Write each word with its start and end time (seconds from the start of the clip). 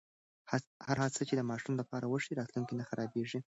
هره 0.87 1.01
هڅه 1.05 1.21
چې 1.29 1.33
د 1.35 1.41
ماشوم 1.49 1.73
لپاره 1.81 2.05
وشي، 2.07 2.37
راتلونکی 2.39 2.73
نه 2.79 2.85
خرابېږي. 2.89 3.39